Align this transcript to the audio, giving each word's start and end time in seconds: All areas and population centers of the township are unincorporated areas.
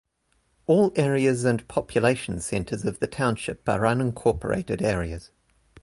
All 0.65 0.91
areas 0.95 1.45
and 1.45 1.67
population 1.67 2.39
centers 2.41 2.85
of 2.85 2.97
the 2.97 3.05
township 3.05 3.69
are 3.69 3.81
unincorporated 3.81 4.81
areas. 4.81 5.29